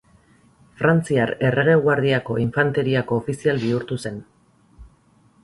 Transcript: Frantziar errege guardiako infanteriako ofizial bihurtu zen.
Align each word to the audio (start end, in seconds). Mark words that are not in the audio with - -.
Frantziar 0.77 1.31
errege 1.49 1.75
guardiako 1.83 2.39
infanteriako 2.45 3.21
ofizial 3.23 3.61
bihurtu 3.67 4.01
zen. 4.07 4.19